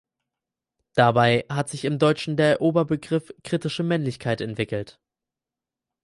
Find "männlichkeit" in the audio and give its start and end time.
3.83-4.41